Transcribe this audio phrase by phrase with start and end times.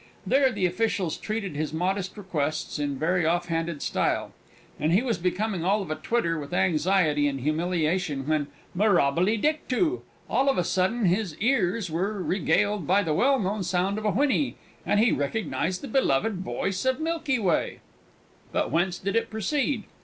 [0.25, 4.31] There the officials treated his modest requests in very off handed style,
[4.79, 10.01] and he was becoming all of a twitter with anxiety and humiliation, when, mirabile dictu!
[10.27, 14.09] all of a sudden his ears were regaled by the well known sound of a
[14.11, 14.55] whinny,
[14.87, 17.79] and he recognised the beloved voice of Milky Way!
[18.51, 19.83] But whence did it proceed?